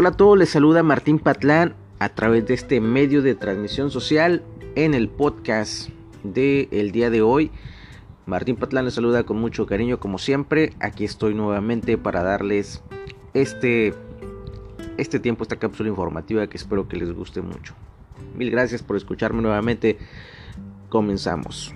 Hola 0.00 0.10
a 0.10 0.12
todos, 0.12 0.38
les 0.38 0.50
saluda 0.50 0.84
Martín 0.84 1.18
Patlán 1.18 1.74
a 1.98 2.10
través 2.10 2.46
de 2.46 2.54
este 2.54 2.80
medio 2.80 3.20
de 3.20 3.34
transmisión 3.34 3.90
social 3.90 4.44
en 4.76 4.94
el 4.94 5.08
podcast 5.08 5.88
del 6.22 6.68
el 6.70 6.92
día 6.92 7.10
de 7.10 7.20
hoy. 7.20 7.50
Martín 8.24 8.54
Patlán 8.54 8.84
les 8.84 8.94
saluda 8.94 9.24
con 9.24 9.40
mucho 9.40 9.66
cariño 9.66 9.98
como 9.98 10.18
siempre. 10.18 10.72
Aquí 10.78 11.04
estoy 11.04 11.34
nuevamente 11.34 11.98
para 11.98 12.22
darles 12.22 12.80
este, 13.34 13.92
este 14.98 15.18
tiempo, 15.18 15.42
esta 15.42 15.56
cápsula 15.56 15.88
informativa 15.88 16.46
que 16.46 16.58
espero 16.58 16.86
que 16.86 16.96
les 16.96 17.10
guste 17.10 17.42
mucho. 17.42 17.74
Mil 18.36 18.52
gracias 18.52 18.84
por 18.84 18.96
escucharme 18.96 19.42
nuevamente. 19.42 19.98
Comenzamos. 20.90 21.74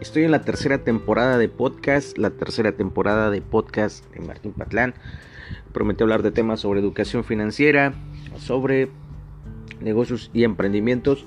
Estoy 0.00 0.24
en 0.24 0.30
la 0.30 0.40
tercera 0.40 0.78
temporada 0.78 1.36
de 1.36 1.50
podcast, 1.50 2.16
la 2.16 2.30
tercera 2.30 2.72
temporada 2.72 3.30
de 3.30 3.42
podcast 3.42 4.10
de 4.14 4.20
Martín 4.20 4.54
Patlán. 4.54 4.94
Prometí 5.72 6.02
hablar 6.02 6.22
de 6.22 6.30
temas 6.30 6.60
sobre 6.60 6.80
educación 6.80 7.24
financiera, 7.24 7.94
sobre 8.36 8.88
negocios 9.80 10.30
y 10.32 10.44
emprendimientos. 10.44 11.26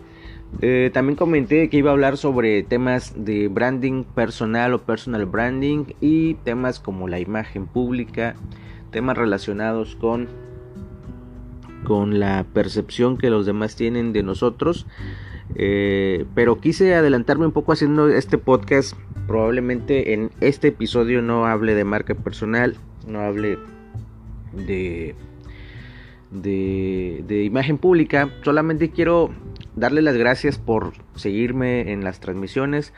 Eh, 0.61 0.91
también 0.93 1.15
comenté 1.15 1.69
que 1.69 1.77
iba 1.77 1.91
a 1.91 1.93
hablar 1.93 2.17
sobre 2.17 2.61
temas 2.63 3.13
de 3.15 3.47
branding 3.47 4.03
personal 4.03 4.73
o 4.73 4.81
personal 4.81 5.25
branding 5.25 5.85
y 6.01 6.33
temas 6.35 6.79
como 6.79 7.07
la 7.07 7.19
imagen 7.19 7.67
pública, 7.67 8.35
temas 8.91 9.17
relacionados 9.17 9.95
con, 9.95 10.27
con 11.85 12.19
la 12.19 12.45
percepción 12.53 13.17
que 13.17 13.29
los 13.29 13.45
demás 13.45 13.75
tienen 13.75 14.11
de 14.11 14.23
nosotros. 14.23 14.87
Eh, 15.55 16.25
pero 16.33 16.59
quise 16.59 16.95
adelantarme 16.95 17.45
un 17.45 17.51
poco 17.51 17.71
haciendo 17.71 18.09
este 18.09 18.37
podcast. 18.37 18.95
Probablemente 19.27 20.13
en 20.13 20.31
este 20.41 20.69
episodio 20.69 21.21
no 21.21 21.45
hable 21.45 21.75
de 21.75 21.85
marca 21.85 22.15
personal, 22.15 22.75
no 23.07 23.21
hable 23.21 23.57
de, 24.53 25.15
de, 26.31 27.43
imagen 27.43 27.77
pública. 27.77 28.29
Solamente 28.43 28.91
quiero 28.91 29.31
darle 29.75 30.01
las 30.01 30.15
gracias 30.15 30.57
por 30.57 30.93
seguirme 31.15 31.91
en 31.91 32.03
las 32.03 32.19
transmisiones. 32.19 32.93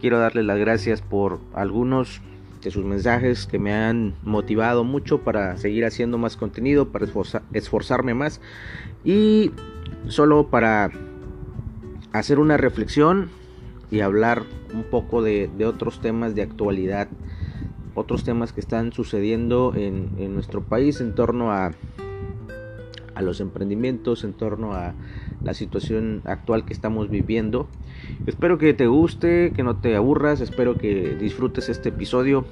Quiero 0.00 0.18
darle 0.18 0.42
las 0.42 0.58
gracias 0.58 1.02
por 1.02 1.40
algunos 1.54 2.20
de 2.62 2.70
sus 2.70 2.84
mensajes 2.84 3.46
que 3.46 3.58
me 3.58 3.72
han 3.72 4.14
motivado 4.22 4.84
mucho 4.84 5.22
para 5.22 5.56
seguir 5.58 5.84
haciendo 5.84 6.18
más 6.18 6.36
contenido, 6.36 6.88
para 6.88 7.06
esforzarme 7.52 8.14
más. 8.14 8.40
Y 9.04 9.52
solo 10.08 10.48
para 10.48 10.90
hacer 12.12 12.38
una 12.38 12.56
reflexión 12.56 13.30
y 13.90 14.00
hablar 14.00 14.44
un 14.74 14.84
poco 14.84 15.22
de, 15.22 15.50
de 15.56 15.66
otros 15.66 16.00
temas 16.00 16.34
de 16.34 16.42
actualidad 16.42 17.08
otros 17.94 18.24
temas 18.24 18.52
que 18.52 18.60
están 18.60 18.92
sucediendo 18.92 19.72
en, 19.74 20.34
nuestro 20.34 20.62
país 20.62 21.00
en 21.00 21.14
torno 21.14 21.52
a, 21.52 21.72
a 23.14 23.22
los 23.22 23.40
emprendimientos, 23.40 24.24
en 24.24 24.32
torno 24.32 24.74
a 24.74 24.94
la 25.42 25.54
situación 25.54 26.22
actual 26.24 26.64
que 26.64 26.72
estamos 26.72 27.10
viviendo. 27.10 27.68
Espero 28.26 28.58
que 28.58 28.74
te 28.74 28.86
guste, 28.86 29.52
que 29.54 29.62
no 29.62 29.76
te 29.76 29.96
aburras, 29.96 30.40
espero 30.40 30.76
que 30.76 31.16
disfrutes 31.16 31.68
este 31.68 31.90
episodio. 31.90 32.44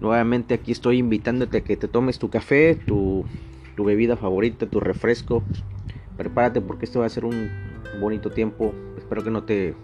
Nuevamente 0.00 0.54
aquí 0.54 0.72
estoy 0.72 0.98
invitándote 0.98 1.58
a 1.58 1.60
que 1.62 1.76
te 1.76 1.88
tomes 1.88 2.18
tu 2.18 2.30
café, 2.30 2.76
tu, 2.76 3.24
tu 3.76 3.84
bebida 3.84 4.16
favorita, 4.16 4.66
tu 4.66 4.80
refresco. 4.80 5.42
Prepárate 6.16 6.60
porque 6.60 6.84
esto 6.84 7.00
va 7.00 7.06
a 7.06 7.10
ser 7.10 7.24
un 7.24 7.50
bonito 8.00 8.30
tiempo. 8.30 8.74
Espero 8.96 9.24
que 9.24 9.30
no 9.30 9.44
te 9.44 9.74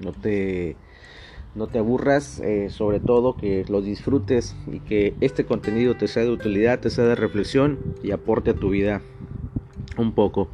no 0.00 0.12
te 0.12 0.76
no 1.54 1.66
te 1.66 1.78
aburras, 1.78 2.40
eh, 2.40 2.70
sobre 2.70 3.00
todo 3.00 3.36
que 3.36 3.64
lo 3.68 3.82
disfrutes 3.82 4.56
y 4.70 4.80
que 4.80 5.14
este 5.20 5.44
contenido 5.44 5.96
te 5.96 6.08
sea 6.08 6.22
de 6.22 6.30
utilidad, 6.30 6.80
te 6.80 6.90
sea 6.90 7.04
de 7.04 7.14
reflexión 7.14 7.78
y 8.02 8.12
aporte 8.12 8.50
a 8.50 8.54
tu 8.54 8.70
vida 8.70 9.02
un 9.96 10.12
poco. 10.12 10.48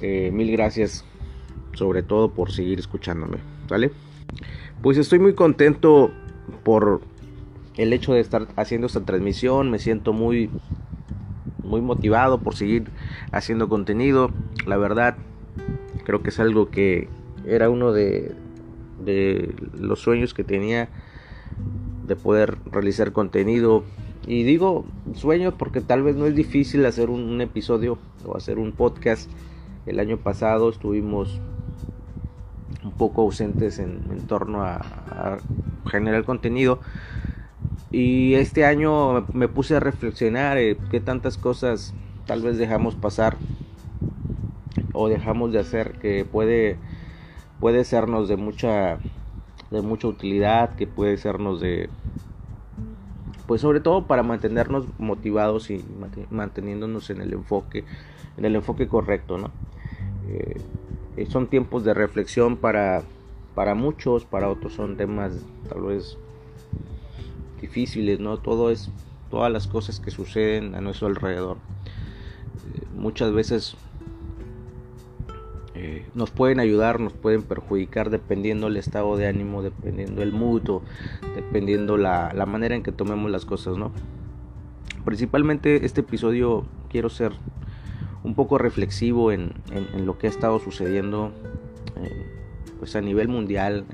Eh, 0.00 0.30
mil 0.32 0.50
gracias 0.52 1.04
sobre 1.74 2.02
todo 2.02 2.30
por 2.32 2.52
seguir 2.52 2.78
escuchándome, 2.78 3.38
¿vale? 3.68 3.90
Pues 4.82 4.98
estoy 4.98 5.18
muy 5.18 5.34
contento 5.34 6.10
por 6.62 7.00
el 7.76 7.92
hecho 7.92 8.12
de 8.12 8.20
estar 8.20 8.48
haciendo 8.56 8.86
esta 8.86 9.04
transmisión, 9.04 9.70
me 9.70 9.78
siento 9.78 10.12
muy 10.12 10.50
muy 11.62 11.80
motivado 11.80 12.38
por 12.38 12.54
seguir 12.54 12.90
haciendo 13.30 13.68
contenido. 13.68 14.30
La 14.66 14.76
verdad, 14.76 15.16
creo 16.04 16.22
que 16.22 16.28
es 16.28 16.38
algo 16.38 16.68
que 16.68 17.08
era 17.46 17.70
uno 17.70 17.92
de, 17.92 18.34
de 19.04 19.54
los 19.78 20.00
sueños 20.00 20.34
que 20.34 20.44
tenía 20.44 20.88
de 22.06 22.16
poder 22.16 22.58
realizar 22.70 23.12
contenido. 23.12 23.84
Y 24.26 24.44
digo 24.44 24.84
sueños 25.14 25.54
porque 25.58 25.80
tal 25.80 26.02
vez 26.02 26.16
no 26.16 26.26
es 26.26 26.34
difícil 26.34 26.86
hacer 26.86 27.10
un, 27.10 27.40
episodio 27.40 27.98
o 28.24 28.36
hacer 28.36 28.58
un 28.58 28.72
podcast. 28.72 29.30
El 29.86 29.98
año 29.98 30.16
pasado 30.16 30.70
estuvimos 30.70 31.40
un 32.84 32.92
poco 32.92 33.22
ausentes 33.22 33.78
en, 33.78 34.00
torno 34.26 34.62
a, 34.62 35.38
generar 35.86 36.24
contenido. 36.24 36.80
Y 37.90 38.34
este 38.34 38.64
año 38.64 39.26
me 39.32 39.48
puse 39.48 39.76
a 39.76 39.80
reflexionar 39.80 40.56
eh, 40.56 40.78
qué 40.90 41.00
tantas 41.00 41.36
cosas 41.36 41.92
tal 42.26 42.40
vez 42.40 42.56
dejamos 42.56 42.94
pasar 42.94 43.36
o 44.92 45.08
dejamos 45.08 45.52
de 45.52 45.58
hacer 45.58 45.92
que 45.98 46.24
puede 46.24 46.78
puede 47.62 47.84
sernos 47.84 48.28
de 48.28 48.36
mucha 48.36 48.98
de 49.70 49.82
mucha 49.82 50.08
utilidad, 50.08 50.74
que 50.74 50.88
puede 50.88 51.16
sernos 51.16 51.60
de 51.60 51.88
pues 53.46 53.60
sobre 53.60 53.78
todo 53.78 54.08
para 54.08 54.24
mantenernos 54.24 54.86
motivados 54.98 55.70
y 55.70 55.84
manteniéndonos 56.30 57.08
en 57.10 57.20
el 57.20 57.32
enfoque 57.32 57.84
en 58.36 58.46
el 58.46 58.56
enfoque 58.56 58.88
correcto, 58.88 59.38
¿no? 59.38 59.52
Eh, 60.28 61.26
son 61.28 61.46
tiempos 61.46 61.84
de 61.84 61.94
reflexión 61.94 62.56
para 62.56 63.04
para 63.54 63.76
muchos, 63.76 64.24
para 64.24 64.48
otros 64.48 64.72
son 64.72 64.96
temas 64.96 65.32
tal 65.68 65.82
vez 65.82 66.18
difíciles, 67.60 68.18
¿no? 68.18 68.38
Todo 68.38 68.72
es 68.72 68.90
todas 69.30 69.52
las 69.52 69.68
cosas 69.68 70.00
que 70.00 70.10
suceden 70.10 70.74
a 70.74 70.80
nuestro 70.80 71.06
alrededor. 71.06 71.58
Eh, 72.74 72.86
muchas 72.96 73.32
veces 73.32 73.76
nos 76.14 76.30
pueden 76.30 76.60
ayudar, 76.60 77.00
nos 77.00 77.12
pueden 77.12 77.42
perjudicar 77.42 78.10
dependiendo 78.10 78.66
el 78.66 78.76
estado 78.76 79.16
de 79.16 79.26
ánimo, 79.26 79.62
dependiendo 79.62 80.22
el 80.22 80.32
mutuo, 80.32 80.82
dependiendo 81.34 81.96
la, 81.96 82.32
manera 82.46 82.74
en 82.74 82.82
que 82.82 82.92
tomemos 82.92 83.30
las 83.30 83.44
cosas, 83.44 83.76
¿no? 83.76 83.92
Principalmente 85.04 85.84
este 85.84 86.02
episodio 86.02 86.64
quiero 86.90 87.08
ser 87.08 87.32
un 88.22 88.34
poco 88.34 88.58
reflexivo 88.58 89.32
en, 89.32 89.52
lo 90.04 90.18
que 90.18 90.26
ha 90.26 90.30
estado 90.30 90.58
sucediendo 90.58 91.32
pues 92.78 92.96
a 92.96 93.00
nivel 93.00 93.28
mundial, 93.28 93.84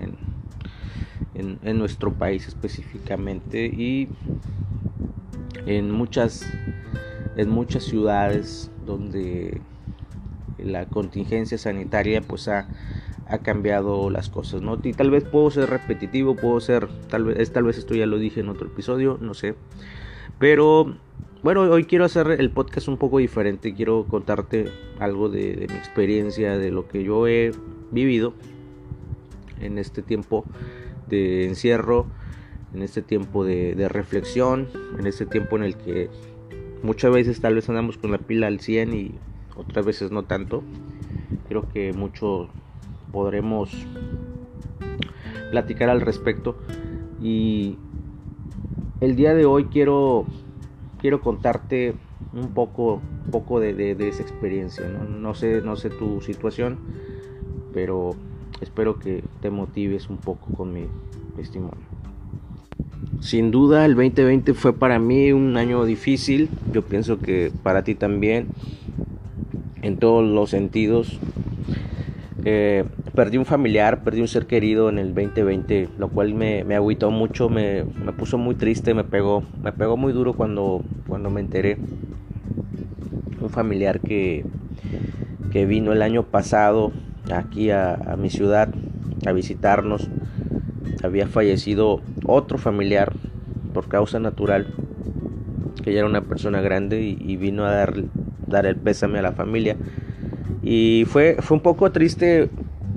en, 1.34 1.59
en 1.62 1.78
nuestro 1.78 2.12
país 2.12 2.48
específicamente 2.48 3.66
y 3.66 4.09
en 5.66 5.91
muchas, 5.91 6.47
en 7.37 7.50
muchas 7.50 7.84
ciudades 7.84 8.71
donde 8.87 9.60
la 10.58 10.86
contingencia 10.86 11.58
sanitaria 11.58 12.20
pues 12.20 12.48
ha, 12.48 12.69
cambiado 13.42 14.08
las 14.08 14.30
cosas, 14.30 14.62
¿no? 14.62 14.78
Y 14.82 14.94
tal 14.94 15.10
vez 15.10 15.22
puedo 15.22 15.50
ser 15.50 15.69
repetitivo, 15.69 16.34
puedo 16.34 16.58
ser, 16.60 16.88
tal 17.10 17.24
vez, 17.24 17.52
tal 17.52 17.64
vez 17.64 17.76
esto 17.76 17.94
ya 17.94 18.06
lo 18.06 18.19
dije 18.19 18.41
en 18.41 18.48
otro 18.48 18.68
episodio, 18.68 19.18
no 19.20 19.34
sé. 19.34 19.54
Pero 20.38 20.97
bueno, 21.42 21.60
hoy 21.60 21.84
quiero 21.84 22.06
hacer 22.06 22.30
el 22.30 22.50
podcast 22.50 22.88
un 22.88 22.97
poco 22.97 23.18
diferente, 23.18 23.74
quiero 23.74 24.06
contarte 24.08 24.72
algo 24.98 25.28
de, 25.28 25.66
mi 25.68 25.76
experiencia, 25.76 26.56
de 26.56 26.70
lo 26.70 26.88
que 26.88 27.04
yo 27.04 27.26
he 27.26 27.52
vivido 27.91 28.32
en 29.60 29.76
este 29.76 30.00
tiempo 30.00 30.44
de 31.09 31.47
encierro, 31.47 32.06
en 32.74 32.83
este 32.83 33.03
tiempo 33.03 33.44
de, 33.44 33.74
de 33.74 33.88
reflexión, 33.88 34.68
en 34.98 35.06
este 35.06 35.27
tiempo 35.27 35.56
en 35.56 35.65
el 35.65 35.77
que 35.77 36.09
muchas 36.83 37.12
veces 37.12 37.41
tal 37.41 37.54
vez 37.54 37.68
andamos 37.68 37.98
con 37.98 38.10
la 38.10 38.18
pila 38.18 38.47
al 38.47 38.60
100 38.60 38.94
y 38.94 39.15
otras 39.59 39.84
veces 39.84 40.10
no 40.10 40.25
tanto. 40.25 40.63
Creo 41.49 41.69
que 41.69 41.93
mucho 41.93 42.49
podremos 43.13 43.71
platicar 45.51 45.91
al 45.91 46.01
respecto. 46.01 46.57
Y 47.21 47.77
el 49.01 49.16
día 49.16 49.34
de 49.34 49.45
hoy 49.45 49.65
quiero, 49.65 50.25
quiero 51.01 51.21
contarte 51.21 51.95
un 52.33 52.49
poco, 52.49 53.01
poco 53.31 53.60
de, 53.60 53.97
esa 54.09 54.22
experiencia. 54.22 54.89
¿no? 54.89 55.05
no, 55.05 55.34
sé, 55.34 55.60
no 55.63 55.77
sé 55.77 55.91
tu 55.91 56.21
situación, 56.21 56.78
pero 57.72 58.15
espero 58.60 58.99
que 58.99 59.22
te 59.41 59.51
motives 59.51 60.09
un 60.09 60.19
poco 60.19 60.53
con 60.55 60.72
mi 60.72 60.87
testimonio. 61.37 61.89
Sin 63.21 63.51
duda 63.51 63.84
el 63.84 63.95
2020 63.95 64.55
fue 64.55 64.72
para 64.72 64.99
mí 64.99 65.33
un 65.33 65.57
año 65.57 65.84
difícil, 65.84 66.49
yo 66.72 66.83
pienso 66.83 67.19
que 67.19 67.51
para 67.63 67.83
ti 67.83 67.95
también 67.95 68.49
en 69.83 69.97
todos 69.98 70.25
los 70.28 70.51
sentidos. 70.51 71.19
Eh, 72.45 72.84
perdí 73.15 73.36
un 73.36 73.45
familiar, 73.45 74.04
perdí 74.04 74.21
un 74.21 74.28
ser 74.28 74.47
querido 74.47 74.89
en 74.89 74.98
el 74.98 75.15
2020, 75.15 75.89
lo 75.98 76.09
cual 76.09 76.34
me, 76.34 76.65
me 76.65 76.78
mucho, 76.80 77.48
me, 77.48 77.84
me, 77.84 78.13
puso 78.13 78.39
muy 78.39 78.54
triste, 78.54 78.95
me 78.95 79.04
pegó, 79.04 79.42
me 79.63 79.72
pegó 79.72 79.97
muy 79.97 80.13
duro 80.13 80.34
cuando, 80.34 80.83
cuando 81.07 81.30
me 81.30 81.41
enteré. 81.41 81.78
un 83.41 83.51
familiar 83.51 84.01
que, 84.01 84.45
que 85.51 85.66
vino 85.66 85.92
el 85.92 86.03
año 86.03 86.22
pasado 86.24 86.92
aquí 87.33 87.71
a, 87.71 88.16
mi 88.19 88.31
ciudad 88.31 88.69
a 89.27 89.33
visitarnos. 89.33 90.09
Había 91.03 91.27
fallecido 91.27 92.01
otro 92.24 92.59
familiar 92.59 93.13
por 93.72 93.89
causa 93.89 94.19
natural, 94.19 94.66
que 95.83 95.92
ya 95.92 96.01
era 96.01 96.09
una 96.09 96.22
persona 96.22 96.60
grande 96.60 97.03
y, 97.03 97.36
vino 97.36 97.65
a 97.65 97.72
dar, 97.72 97.95
dar 98.48 98.66
el 98.66 98.77
pésame 98.77 99.18
a 99.18 99.22
la 99.22 99.33
familia. 99.33 99.77
Y 100.62 101.04
fue, 101.06 101.36
fue 101.41 101.56
un 101.56 101.62
poco 101.62 101.92
triste 101.92 102.50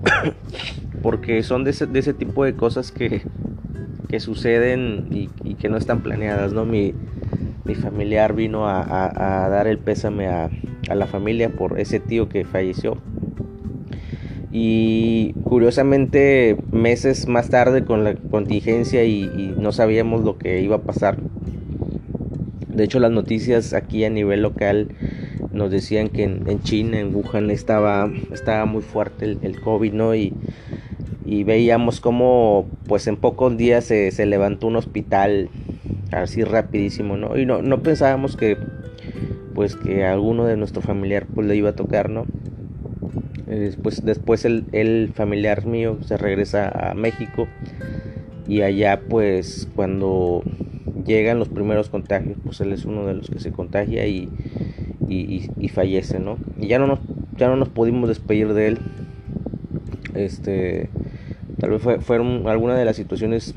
porque 1.01 1.43
son 1.43 1.63
de 1.63 1.71
ese, 1.71 1.85
de 1.85 1.99
ese 1.99 2.13
tipo 2.13 2.43
de 2.43 2.53
cosas 2.55 2.91
que, 2.91 3.21
que 4.07 4.19
suceden 4.19 5.07
y, 5.11 5.55
que 5.55 5.69
no 5.69 5.77
están 5.77 6.01
planeadas, 6.01 6.53
¿no? 6.53 6.65
Mi, 6.65 6.93
mi 7.65 7.75
familiar 7.75 8.33
vino 8.33 8.67
a, 8.67 8.83
dar 9.49 9.67
el 9.67 9.77
pésame 9.77 10.27
a, 10.27 10.49
a, 10.89 10.95
la 10.95 11.05
familia 11.05 11.49
por 11.49 11.79
ese 11.79 11.99
tío 11.99 12.29
que 12.29 12.45
falleció. 12.45 12.97
Y 14.51 15.33
curiosamente, 15.43 16.57
meses 16.71 17.27
más 17.27 17.49
tarde 17.49 17.85
con 17.85 18.03
la 18.03 18.15
contingencia 18.15 19.05
y, 19.05 19.55
no 19.57 19.71
sabíamos 19.71 20.23
lo 20.23 20.37
que 20.37 20.61
iba 20.61 20.77
a 20.77 20.81
pasar. 20.81 21.17
De 22.67 22.83
hecho, 22.83 22.99
las 22.99 23.11
noticias 23.11 23.73
aquí 23.73 24.03
a 24.03 24.09
nivel 24.09 24.41
local 24.41 24.89
nos 25.61 25.69
decían 25.69 26.09
que 26.09 26.23
en, 26.23 26.63
China, 26.63 26.99
en 26.99 27.13
Wuhan, 27.13 27.51
estaba, 27.51 28.11
estaba 28.33 28.65
muy 28.65 28.81
fuerte 28.81 29.37
el, 29.39 29.61
COVID, 29.61 29.93
¿no? 29.93 30.15
Y, 30.15 30.33
y 31.23 31.43
veíamos 31.43 32.01
como 32.01 32.65
pues 32.87 33.05
en 33.05 33.15
pocos 33.15 33.55
días 33.57 33.85
se, 33.85 34.09
se, 34.09 34.25
levantó 34.25 34.65
un 34.65 34.75
hospital 34.75 35.49
así 36.11 36.43
rapidísimo, 36.43 37.15
¿no? 37.15 37.37
Y 37.37 37.45
no, 37.45 37.61
no 37.61 37.83
pensábamos 37.83 38.35
que 38.37 38.57
pues 39.53 39.75
que 39.75 40.03
a 40.03 40.13
alguno 40.13 40.45
de 40.45 40.57
nuestro 40.57 40.81
familiar 40.81 41.27
pues 41.31 41.45
le 41.45 41.55
iba 41.55 41.69
a 41.69 41.75
tocar, 41.75 42.09
¿no? 42.09 42.25
Después, 43.45 44.03
después 44.03 44.45
el, 44.45 44.65
el 44.71 45.11
familiar 45.13 45.67
mío 45.67 45.99
se 46.01 46.17
regresa 46.17 46.69
a 46.69 46.95
México 46.95 47.47
y 48.47 48.63
allá 48.63 49.01
pues 49.07 49.69
cuando 49.75 50.41
llegan 51.05 51.37
los 51.37 51.49
primeros 51.49 51.89
contagios 51.89 52.37
pues 52.43 52.61
él 52.61 52.71
es 52.71 52.85
uno 52.85 53.05
de 53.05 53.13
los 53.13 53.29
que 53.29 53.39
se 53.39 53.51
contagia 53.51 54.07
y, 54.07 54.29
y, 55.11 55.69
fallece, 55.69 56.19
¿no? 56.19 56.37
Y 56.59 56.67
ya 56.67 56.79
no 56.79 56.87
nos, 56.87 56.99
ya 57.37 57.47
no 57.47 57.55
nos 57.55 57.69
pudimos 57.69 58.07
despedir 58.07 58.53
de 58.53 58.67
él. 58.67 58.79
Este 60.13 60.89
Tal 61.61 61.69
vez 61.69 61.81
fue, 61.83 61.99
fueron 61.99 62.47
algunas 62.47 62.75
de 62.79 62.85
las 62.85 62.95
situaciones 62.95 63.53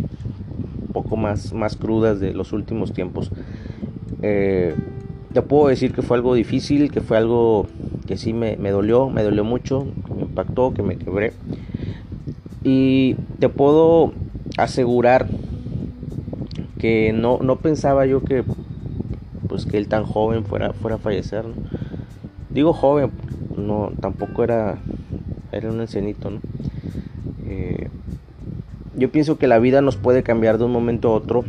poco 0.93 1.17
más, 1.17 1.55
más 1.55 1.75
crudas 1.75 2.21
de 2.21 2.35
los 2.35 2.53
últimos 2.53 2.93
tiempos. 2.93 3.31
Eh, 4.21 4.75
te 5.33 5.41
puedo 5.41 5.69
decir 5.69 5.95
que 5.95 6.03
fue 6.03 6.19
algo 6.19 6.35
difícil, 6.35 6.93
que 6.93 7.01
fue 7.01 7.17
algo 7.17 7.67
que 8.07 8.19
sí 8.19 8.35
me, 8.35 8.59
me 8.59 8.71
dolió, 8.71 9.09
me 9.09 9.23
dolió 9.23 9.43
mucho, 9.43 9.87
me 10.15 10.23
impactó, 10.23 10.75
que 10.75 10.83
me 10.83 10.97
quebré. 10.97 11.33
Y 12.63 13.15
te 13.39 13.49
puedo 13.49 14.13
asegurar 14.59 15.27
que 16.79 17.15
no, 17.15 17.39
no 17.39 17.57
pensaba 17.57 18.05
yo 18.05 18.23
que 18.23 18.45
que 19.75 19.79
él 19.79 19.89
tan 19.89 20.05
joven 20.05 20.45
fuera, 20.45 20.73
fuera 20.73 20.95
a 20.95 20.99
fallecer. 21.01 21.45
Digo 22.49 22.73
joven, 22.73 23.11
no, 23.57 23.91
tampoco 24.01 24.45
era, 24.45 24.79
era 25.51 25.69
un 25.69 25.81
ancianito, 25.81 26.31
¿no? 26.31 26.39
Eh, 27.45 27.89
yo 28.97 29.11
pienso 29.11 29.37
que 29.37 29.49
la 29.49 29.59
vida 29.59 29.81
nos 29.81 29.97
puede 29.97 30.23
cambiar 30.23 30.59
de 30.59 30.65
un 30.67 30.71
momento 30.71 31.09
a 31.09 31.15
otro. 31.15 31.45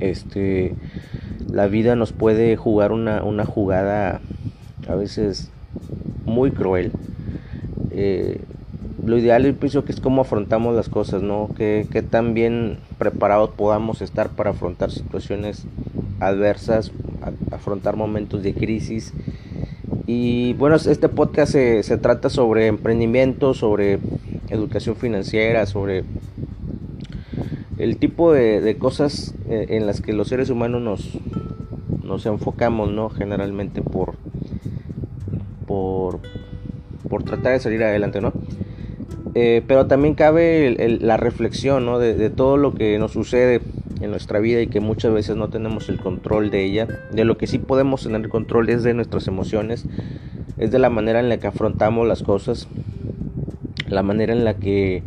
Este, 0.00 0.74
la 1.48 1.68
vida 1.68 1.94
nos 1.94 2.10
puede 2.10 2.56
jugar 2.56 2.90
una, 2.90 3.44
jugada 3.44 4.20
a 4.88 4.94
veces 4.96 5.52
muy 6.24 6.50
cruel. 6.50 6.90
Eh, 7.92 8.40
lo 9.04 9.16
ideal 9.16 9.44
yo 9.44 9.54
pienso 9.54 9.84
que 9.84 9.92
es 9.92 10.00
cómo 10.00 10.22
afrontamos 10.22 10.74
las 10.74 10.88
cosas, 10.88 11.22
¿no? 11.22 11.48
Que, 11.56 11.86
que 11.92 12.02
tan 12.02 12.34
bien 12.34 12.78
preparados 12.98 13.50
podamos 13.50 14.02
estar 14.02 14.30
para 14.30 14.50
afrontar 14.50 14.90
situaciones 14.90 15.64
adversas, 16.20 16.92
afrontar 17.50 17.96
momentos 17.96 18.42
de 18.42 18.54
crisis. 18.54 19.12
Y 20.06 20.52
bueno, 20.54 20.76
este 20.76 21.08
podcast 21.08 21.52
se, 21.52 21.98
trata 21.98 22.30
sobre 22.30 22.68
emprendimiento, 22.68 23.54
sobre 23.54 23.98
educación 24.48 24.96
financiera, 24.96 25.66
sobre 25.66 26.04
el 27.78 27.96
tipo 27.98 28.32
de, 28.32 28.76
cosas 28.78 29.34
eh, 29.48 29.66
en 29.70 29.86
las 29.86 30.00
que 30.00 30.12
los 30.12 30.28
seres 30.28 30.48
humanos 30.48 30.80
nos, 30.80 31.18
nos 32.04 32.24
enfocamos, 32.26 32.90
¿no? 32.92 33.10
Generalmente 33.10 33.82
por, 33.82 34.14
por, 35.66 36.20
por 37.08 37.24
tratar 37.24 37.52
de 37.52 37.60
salir 37.60 37.82
adelante, 37.82 38.20
¿no? 38.20 38.32
Eh, 39.34 39.62
pero 39.66 39.86
también 39.86 40.14
cabe 40.14 40.98
la 41.00 41.16
reflexión, 41.16 41.84
¿no? 41.84 41.98
De, 41.98 42.14
de, 42.14 42.30
todo 42.30 42.56
lo 42.56 42.74
que 42.74 42.98
nos 42.98 43.12
sucede 43.12 43.60
en 44.06 44.10
nuestra 44.12 44.40
vida 44.40 44.62
y 44.62 44.66
que 44.66 44.80
muchas 44.80 45.12
veces 45.12 45.36
no 45.36 45.50
tenemos 45.50 45.88
el 45.88 46.00
control 46.00 46.50
de 46.50 46.64
ella. 46.64 46.88
De 47.12 47.24
lo 47.24 47.36
que 47.36 47.46
sí 47.46 47.58
podemos 47.58 48.02
tener 48.02 48.28
control 48.28 48.70
es 48.70 48.82
de 48.82 48.94
nuestras 48.94 49.28
emociones, 49.28 49.84
es 50.56 50.70
de 50.70 50.78
la 50.78 50.90
manera 50.90 51.20
en 51.20 51.28
la 51.28 51.38
que 51.38 51.46
afrontamos 51.46 52.08
las 52.08 52.22
cosas, 52.22 52.68
la 53.88 54.02
manera 54.02 54.32
en 54.32 54.44
la 54.44 54.54
que 54.54 55.02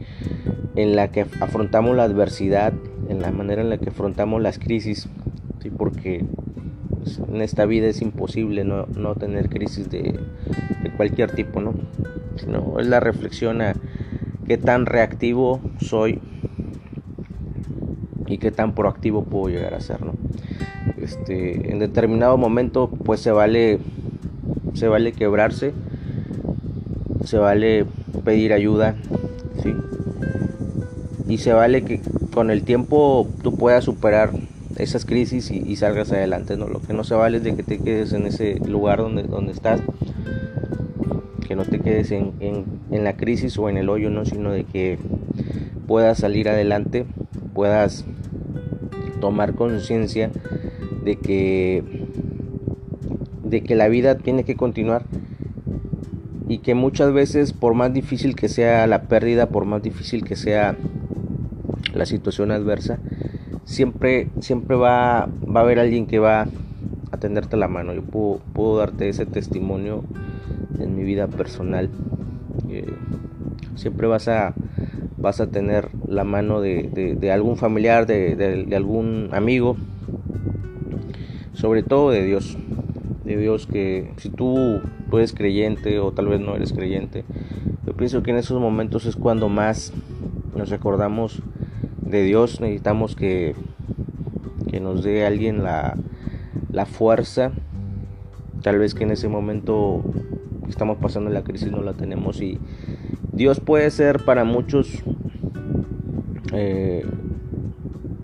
en 0.76 0.96
la 0.96 1.10
que 1.12 1.26
afrontamos 1.42 1.96
la 1.96 2.04
adversidad, 2.04 2.74
en 3.10 3.22
la 3.22 3.32
manera 3.32 3.62
en 3.62 3.70
la 3.70 3.80
que 3.80 3.90
afrontamos 3.90 4.42
las 4.42 4.60
crisis, 4.60 5.10
¿sí? 5.62 5.70
porque 5.70 6.24
pues, 7.00 7.20
en 7.28 7.42
esta 7.42 7.66
vida 7.66 7.88
es 7.88 8.02
imposible 8.02 8.64
no, 8.64 9.16
tener 9.16 9.50
crisis 9.50 9.90
de, 9.90 10.20
cualquier 10.96 11.32
tipo, 11.32 11.60
¿no? 11.60 11.74
Sino 12.36 12.80
es 12.80 12.88
la 12.88 13.00
reflexión 13.00 13.62
a 13.62 13.74
qué 14.48 14.58
tan 14.58 14.86
reactivo 14.86 15.60
soy 15.80 16.20
y 18.30 18.38
qué 18.38 18.52
tan 18.52 18.74
proactivo 18.74 19.24
puedo 19.24 19.50
llegar 19.50 19.74
a 19.74 19.82
ser, 19.82 20.06
¿no? 20.06 20.14
Este, 20.98 21.72
en 21.72 21.80
determinado 21.80 22.38
momento, 22.38 22.90
pues 22.90 23.20
se 23.20 23.32
vale, 23.32 23.80
se 24.74 24.88
vale 24.88 25.12
quebrarse, 25.12 25.74
se 27.26 27.38
vale 27.38 27.86
pedir 28.24 28.54
ayuda, 28.54 28.96
¿sí? 29.62 29.74
Y 31.28 31.40
se 31.40 31.54
vale 31.54 31.84
que 31.84 32.02
con 32.34 32.52
el 32.52 32.64
tiempo 32.64 33.28
tú 33.44 33.56
puedas 33.56 33.84
superar 33.84 34.32
esas 34.78 35.06
crisis 35.06 35.52
y, 35.52 35.76
salgas 35.76 36.12
adelante, 36.12 36.56
¿no? 36.56 36.68
Lo 36.68 36.80
que 36.82 36.94
no 36.94 37.04
se 37.04 37.14
vale 37.14 37.38
es 37.38 37.44
de 37.44 37.56
que 37.56 37.64
te 37.64 37.80
quedes 37.80 38.14
en 38.14 38.26
ese 38.26 38.60
lugar 38.60 39.00
donde, 39.00 39.24
donde 39.24 39.52
estás, 39.52 39.82
que 41.48 41.56
no 41.56 41.66
te 41.66 41.80
quedes 41.80 42.12
en, 42.12 42.34
en, 42.40 43.04
la 43.04 43.18
crisis 43.18 43.58
o 43.58 43.70
en 43.70 43.78
el 43.78 43.90
hoyo, 43.90 44.10
¿no? 44.10 44.24
Sino 44.24 44.52
de 44.52 44.64
que 44.64 44.98
puedas 45.86 46.20
salir 46.20 46.48
adelante, 46.48 47.06
puedas 47.54 48.06
tomar 49.20 49.56
conciencia 49.56 50.32
de 51.04 51.16
que 51.16 51.84
de 53.44 53.62
que 53.64 53.76
la 53.76 53.88
vida 53.88 54.18
tiene 54.18 54.44
que 54.44 54.56
continuar 54.56 55.04
y 56.48 56.60
que 56.60 56.76
muchas 56.76 57.14
veces 57.14 57.54
por 57.54 57.74
más 57.74 57.94
difícil 57.94 58.36
que 58.36 58.50
sea 58.50 58.86
la 58.88 59.04
pérdida, 59.04 59.50
por 59.50 59.66
más 59.66 59.82
difícil 59.82 60.24
que 60.24 60.36
sea 60.36 60.76
la 61.94 62.06
situación 62.06 62.52
adversa, 62.52 63.00
siempre, 63.66 64.30
siempre 64.40 64.76
va, 64.76 65.30
va 65.46 65.60
a 65.60 65.64
haber 65.64 65.80
alguien 65.80 66.08
que 66.08 66.20
va 66.20 66.48
a 67.12 67.18
tenderte 67.18 67.58
la 67.58 67.68
mano. 67.68 67.94
Yo 67.94 68.04
puedo, 68.04 68.78
darte 68.78 69.10
ese 69.10 69.26
testimonio 69.26 70.04
en 70.80 70.96
mi 70.96 71.04
vida 71.04 71.28
personal. 71.28 71.90
Eh, 72.70 72.92
siempre 73.76 74.08
vas 74.08 74.28
a, 74.28 74.54
vas 75.20 75.42
a 75.42 75.48
tener 75.48 75.90
la 76.08 76.24
mano 76.24 76.62
de, 76.62 77.32
algún 77.32 77.58
familiar, 77.58 78.06
de, 78.06 78.36
de 78.36 78.76
algún 78.76 79.30
amigo, 79.32 79.76
sobre 81.54 81.84
todo 81.84 82.12
de 82.12 82.24
Dios 82.26 82.58
de 83.36 83.38
Dios 83.38 83.68
que 83.68 84.12
si 84.18 84.30
tú, 84.30 84.82
eres 85.14 85.34
creyente 85.34 86.00
o 86.00 86.12
tal 86.12 86.28
vez 86.28 86.42
no 86.42 86.56
eres 86.56 86.74
creyente, 86.74 87.24
yo 87.86 87.94
pienso 87.94 88.24
que 88.24 88.32
en 88.32 88.38
esos 88.38 88.60
momentos 88.60 89.06
es 89.06 89.16
cuando 89.16 89.50
más 89.50 89.94
nos 90.56 90.70
recordamos 90.70 91.42
de 92.02 92.24
Dios, 92.24 92.60
necesitamos 92.60 93.16
que, 93.16 93.56
que 94.70 94.80
nos 94.80 95.04
dé 95.04 95.26
alguien 95.28 95.64
la, 95.64 95.96
la 96.72 96.88
fuerza, 96.88 97.52
tal 98.64 98.80
vez 98.80 98.96
que 98.96 99.04
en 99.04 99.12
ese 99.12 99.28
momento 99.28 100.04
estamos 100.68 100.98
pasando 100.98 101.30
la 101.30 101.44
crisis 101.44 101.72
no 101.72 101.84
la 101.84 101.94
tenemos 101.94 102.42
y 102.42 102.58
Dios 103.40 103.62
puede 103.62 103.90
ser 103.90 104.26
para 104.26 104.44
muchos 104.44 105.02
eh, 106.52 107.06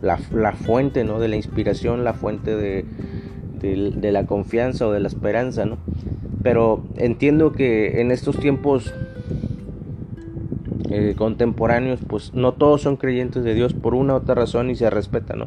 la, 0.01 0.17
fuente 0.51 1.05
¿no? 1.05 1.21
de 1.21 1.29
la 1.29 1.37
inspiración, 1.37 2.03
la 2.03 2.11
fuente 2.11 2.53
de, 2.53 2.83
de, 3.61 4.11
la 4.11 4.25
confianza 4.25 4.85
o 4.85 4.91
de 4.91 4.99
la 4.99 5.07
esperanza, 5.07 5.63
¿no? 5.63 5.77
Pero 6.43 6.83
entiendo 6.97 7.53
que 7.53 8.01
en 8.01 8.11
estos 8.11 8.37
tiempos 8.37 8.93
eh, 10.89 11.15
contemporáneos, 11.17 12.01
pues 12.05 12.33
no 12.33 12.51
todos 12.51 12.81
son 12.81 12.97
creyentes 12.97 13.45
de 13.45 13.53
Dios 13.53 13.73
por 13.73 13.95
una 13.95 14.15
u 14.15 14.17
otra 14.17 14.35
razón 14.35 14.69
y 14.69 14.75
se 14.75 14.89
respeta, 14.89 15.37
¿no? 15.37 15.45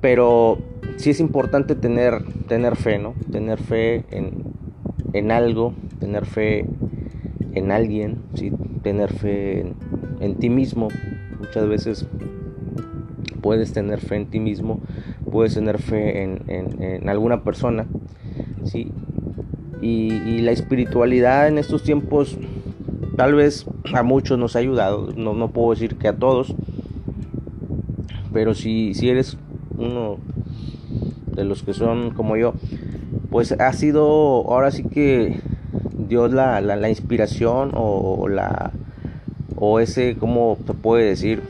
Pero 0.00 0.60
sí 0.96 1.10
es 1.10 1.20
importante 1.20 1.74
tener, 1.74 2.24
tener 2.48 2.76
fe, 2.76 2.96
¿no? 2.96 3.12
Tener 3.30 3.58
fe 3.58 4.06
en, 4.10 4.44
en 5.12 5.30
algo, 5.30 5.74
tener 6.00 6.24
fe 6.24 6.64
en 7.56 7.72
alguien, 7.72 8.18
¿sí? 8.34 8.52
tener 8.82 9.12
fe 9.12 9.74
en, 10.20 10.34
ti 10.36 10.50
mismo. 10.50 10.88
Muchas 11.40 11.66
veces 11.68 12.06
puedes 13.40 13.72
tener 13.72 14.00
fe 14.00 14.16
en 14.16 14.26
ti 14.26 14.40
mismo, 14.40 14.80
puedes 15.30 15.54
tener 15.54 15.78
fe 15.78 16.22
en, 16.22 16.42
en, 16.48 17.08
alguna 17.08 17.42
persona, 17.42 17.86
¿sí? 18.64 18.92
Y, 19.80 20.40
la 20.42 20.52
espiritualidad 20.52 21.48
en 21.48 21.58
estos 21.58 21.82
tiempos 21.82 22.38
tal 23.16 23.34
vez 23.34 23.66
a 23.92 24.02
muchos 24.02 24.38
nos 24.38 24.54
ha 24.54 24.60
ayudado, 24.60 25.12
no, 25.16 25.34
no 25.34 25.50
puedo 25.50 25.70
decir 25.70 25.96
que 25.96 26.06
a 26.06 26.16
todos, 26.16 26.54
pero 28.32 28.54
si, 28.54 28.94
si 28.94 29.08
eres 29.08 29.36
uno 29.76 30.18
de 31.34 31.44
los 31.44 31.62
que 31.62 31.72
son 31.72 32.10
como 32.10 32.36
yo, 32.36 32.54
pues 33.30 33.52
ha 33.52 33.72
sido 33.72 34.04
ahora 34.50 34.70
sí 34.70 34.84
que 34.84 35.40
Dios 36.08 36.32
la, 36.32 36.60
la, 36.60 36.88
inspiración 36.88 37.72
o, 37.74 38.28
la 38.28 38.72
o 39.56 39.80
ese 39.80 40.16
cómo 40.16 40.58
te 40.66 40.74
puede 40.74 41.04
decir 41.04 41.42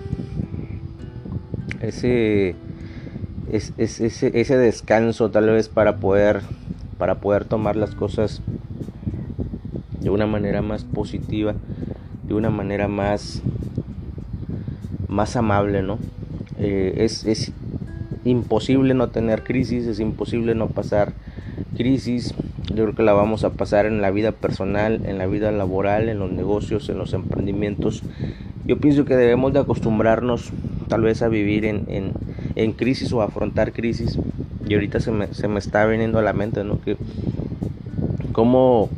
ese 1.81 2.55
ese, 3.51 4.41
ese 4.41 4.59
descanso 4.59 5.31
tal 5.31 5.47
vez 5.47 5.69
para 5.69 5.97
poder 5.97 6.43
para 6.99 7.17
poder 7.17 7.45
tomar 7.45 7.77
las 7.77 7.95
cosas 7.95 8.43
de 10.01 10.11
una 10.11 10.27
manera 10.27 10.63
más 10.63 10.85
positiva 10.85 11.55
de 12.27 12.35
una 12.35 12.51
manera 12.51 12.89
más 12.89 13.43
más 15.09 15.37
amable 15.37 15.83
no 15.83 15.99
eh, 16.59 16.95
es, 16.99 17.25
es 17.25 17.53
imposible 18.25 18.95
no 18.95 19.09
tener 19.09 19.43
crisis 19.45 19.87
es 19.87 20.01
imposible 20.01 20.55
no 20.55 20.69
pasar 20.69 21.13
crisis 21.77 22.35
yo 22.75 22.85
creo 22.85 22.95
que 22.95 23.03
la 23.03 23.13
vamos 23.13 23.45
a 23.45 23.51
pasar 23.51 23.87
en 23.87 24.03
la 24.03 24.11
vida 24.11 24.33
personal, 24.33 25.03
en 25.07 25.19
la 25.19 25.27
vida 25.27 25.53
laboral, 25.53 26.09
en 26.09 26.19
los 26.19 26.33
negocios, 26.33 26.89
en 26.89 26.99
los 26.99 27.13
emprendimientos. 27.13 28.03
Yo 28.65 28.79
pienso 28.79 29.05
que 29.05 29.15
debemos 29.15 29.53
de 29.53 29.61
acostumbrarnos 29.61 30.51
tal 30.89 31.03
vez 31.03 31.23
a 31.23 31.29
vivir 31.29 31.65
en, 31.65 32.13
en, 32.55 32.73
crisis 32.73 33.13
o 33.13 33.23
afrontar 33.23 33.73
crisis. 33.73 34.19
Y 34.69 34.75
ahorita 34.75 34.99
se 34.99 35.13
me, 35.13 35.33
se 35.33 35.47
me 35.47 35.61
está 35.61 35.87
viniendo 35.87 36.19
a 36.19 36.23
la 36.23 36.33
mente, 36.33 36.65
¿no? 36.65 36.81
Que 36.81 36.97
cómo, 38.33 38.91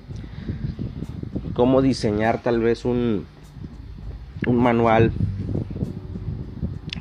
cómo 1.52 1.82
diseñar 1.82 2.42
tal 2.42 2.60
vez 2.60 2.86
un, 2.86 3.26
un 4.46 4.56
manual 4.56 5.12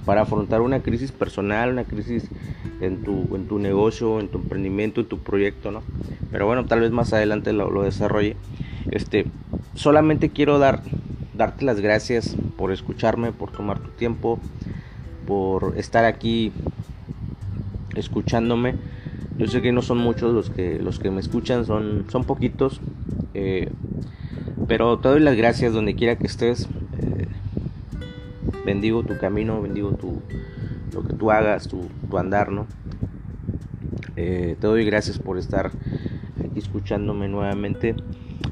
para 0.06 0.22
afrontar 0.22 0.62
una 0.62 0.82
crisis 0.82 1.14
personal, 1.14 1.72
una 1.72 1.86
crisis 1.86 2.28
en 2.82 3.04
tu, 3.04 3.36
en 3.36 3.48
tu 3.48 3.58
negocio, 3.60 4.20
en 4.20 4.28
tu 4.28 4.38
emprendimiento, 4.40 5.02
en 5.02 5.08
tu 5.08 5.20
proyecto, 5.20 5.72
¿no? 5.72 5.82
Pero 6.32 6.46
bueno, 6.46 6.66
tal 6.66 6.82
vez 6.82 6.92
más 6.92 7.14
adelante 7.14 7.54
lo, 7.54 7.70
lo 7.70 7.84
desarrolle. 7.84 8.36
Este, 8.92 9.26
solamente 9.76 10.30
quiero 10.30 10.60
dar, 10.60 10.82
darte 11.36 11.66
las 11.66 11.80
gracias 11.80 12.36
por 12.58 12.72
escucharme, 12.72 13.32
por 13.32 13.52
tomar 13.52 13.80
tu 13.80 13.90
tiempo, 13.90 14.40
por 15.26 15.78
estar 15.78 16.06
aquí 16.06 16.52
escuchándome. 17.96 18.76
Yo 19.38 19.48
sé 19.48 19.62
que 19.62 19.72
no 19.72 19.82
son 19.82 20.00
muchos 20.00 20.34
los 20.34 20.50
que 20.50 20.80
los 20.80 21.00
que 21.00 21.12
me 21.12 21.20
escuchan, 21.20 21.66
son, 21.66 22.06
son 22.10 22.24
poquitos. 22.24 22.82
Eh, 23.34 23.70
pero 24.68 24.98
te 25.00 25.10
doy 25.10 25.20
las 25.20 25.36
gracias 25.36 25.74
donde 25.74 25.96
quiera 25.96 26.16
que 26.16 26.28
estés. 26.28 26.68
Eh, 27.00 27.28
bendigo 28.66 29.04
tu 29.04 29.18
camino, 29.18 29.62
bendigo 29.62 29.92
tu, 29.92 30.22
lo 30.94 31.04
que 31.04 31.14
tú 31.14 31.32
hagas, 31.32 31.68
tu, 31.68 31.88
andar, 32.18 32.52
¿no? 32.52 32.66
Eh, 34.16 34.58
te 34.60 34.68
doy 34.68 34.84
gracias 34.86 35.20
por 35.20 35.38
estar 35.38 35.72
escuchándome 36.60 37.28
nuevamente. 37.28 37.96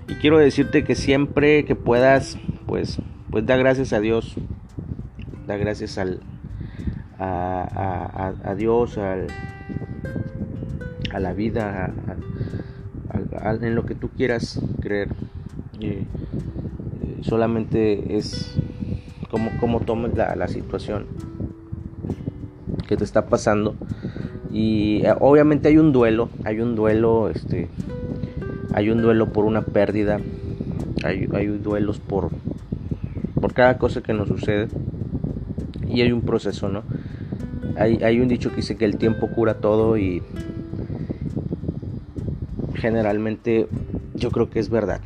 Y 0.07 0.15
quiero 0.15 0.37
decirte 0.37 0.83
que 0.83 0.95
siempre 0.95 1.65
que 1.65 1.75
puedas, 1.75 2.37
pues, 2.65 2.99
pues 3.29 3.45
da 3.45 3.57
gracias 3.57 3.93
a 3.93 3.99
Dios. 3.99 4.35
Da 5.47 5.57
gracias 5.57 5.97
al, 5.97 6.21
a, 7.19 8.55
Dios, 8.57 8.97
al, 8.97 9.27
a 11.11 11.19
la 11.19 11.33
vida, 11.33 11.93
en 13.61 13.75
lo 13.75 13.85
que 13.85 13.95
tú 13.95 14.09
quieras 14.09 14.59
creer. 14.81 15.09
Eh, 15.79 16.03
solamente 17.21 18.17
es 18.17 18.55
como, 19.29 19.51
como 19.59 19.81
tomes 19.81 20.15
la, 20.15 20.35
la 20.35 20.47
situación 20.47 21.05
que 22.87 22.97
te 22.97 23.03
está 23.03 23.27
pasando. 23.27 23.75
Y 24.51 25.05
eh, 25.05 25.13
obviamente 25.19 25.67
hay 25.67 25.77
un 25.77 25.91
duelo, 25.91 26.29
hay 26.43 26.61
un 26.61 26.75
duelo, 26.75 27.29
este, 27.29 27.67
hay 28.75 28.89
un 28.89 29.01
duelo 29.01 29.31
por 29.31 29.45
una 29.45 29.61
pérdida, 29.61 30.19
hay, 31.01 31.27
duelos 31.47 31.99
por, 31.99 32.29
por 33.39 33.53
cada 33.53 33.77
cosa 33.77 34.01
que 34.01 34.11
nos 34.11 34.27
sucede 34.27 34.67
y 35.87 36.01
hay 36.01 36.11
un 36.11 36.23
proceso, 36.23 36.67
¿no? 36.67 36.83
Hay, 37.77 38.19
un 38.19 38.27
dicho 38.27 38.49
que 38.49 38.57
dice 38.57 38.75
que 38.75 38.83
el 38.83 38.97
tiempo 38.97 39.29
cura 39.29 39.55
todo 39.55 39.97
y 39.97 40.21
generalmente 42.73 43.69
yo 44.13 44.29
creo 44.29 44.49
que 44.49 44.59
es 44.59 44.69
verdad. 44.69 44.99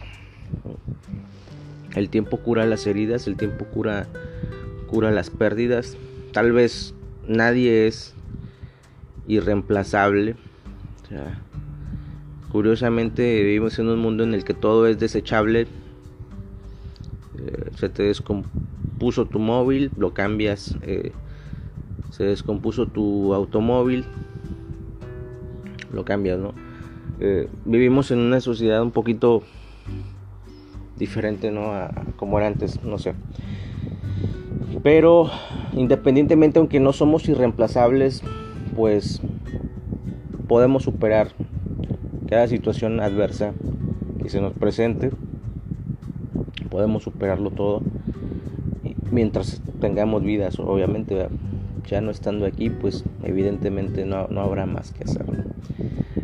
El 1.96 2.10
tiempo 2.10 2.38
cura 2.38 2.66
las 2.66 2.88
heridas, 2.88 3.28
el 3.28 3.38
tiempo 3.38 3.66
cura, 3.66 4.08
cura 4.88 5.12
las 5.12 5.30
pérdidas. 5.30 5.96
Tal 6.34 6.54
vez 6.54 6.96
nadie 7.28 7.86
es 7.86 8.16
irreemplazable. 9.28 10.38
Curiosamente 12.52 13.44
vivimos 13.44 13.80
en 13.80 13.88
un 13.88 14.00
mundo 14.00 14.24
en 14.24 14.34
el 14.34 14.44
que 14.44 14.54
todo 14.54 14.88
es 14.88 15.00
desechable. 15.00 15.68
Eh, 17.38 17.70
se 17.76 17.90
te 17.90 18.04
descompuso 18.04 19.26
tu 19.26 19.40
móvil, 19.40 19.92
lo 19.98 20.14
cambias. 20.14 20.78
Eh, 20.82 21.12
se 22.12 22.24
descompuso 22.24 22.88
tu 22.88 23.34
automóvil, 23.34 24.06
lo 25.94 26.06
cambias, 26.06 26.40
¿no? 26.40 26.54
Eh, 27.20 27.48
vivimos 27.66 28.12
en 28.12 28.20
una 28.20 28.42
sociedad 28.42 28.82
un 28.82 28.92
poquito 28.92 29.44
diferente, 30.98 31.52
¿no? 31.52 31.74
A 31.74 31.92
como 32.18 32.38
era 32.38 32.48
antes, 32.48 32.84
no 32.84 32.98
sé. 32.98 33.14
Pero 34.84 35.30
independientemente, 35.74 36.60
aunque 36.60 36.80
no 36.80 36.94
somos 36.94 37.28
irreemplazables, 37.30 38.24
pues 38.76 39.22
podemos 40.48 40.84
superar 40.84 41.30
cada 42.30 42.48
situación 42.48 43.00
adversa 43.00 43.54
que 44.22 44.30
se 44.30 44.40
nos 44.40 44.54
presente. 44.54 45.10
Podemos 46.70 47.04
superarlo 47.04 47.50
todo 47.50 47.82
mientras 49.12 49.62
tengamos 49.82 50.24
vidas, 50.24 50.60
obviamente. 50.60 51.28
Ya 51.88 52.02
no 52.02 52.12
estando 52.12 52.46
aquí, 52.46 52.70
pues 52.70 53.04
evidentemente 53.24 54.06
no, 54.06 54.28
habrá 54.40 54.68
más 54.68 54.92
que 54.92 55.06
hacer. 55.06 55.26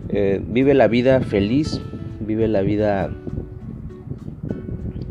Eh, 0.09 0.39
vive 0.47 0.75
la 0.75 0.87
vida 0.87 1.21
feliz, 1.21 1.81
vive 2.19 2.47
la 2.47 2.61
vida 2.61 3.09